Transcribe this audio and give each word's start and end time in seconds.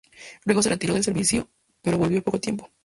Luego 0.45 0.63
se 0.63 0.69
retiró 0.69 0.95
del 0.95 1.03
servicio 1.03 1.47
pero 1.83 1.99
volvió 1.99 2.17
al 2.17 2.23
poco 2.23 2.39
tiempo. 2.39 2.71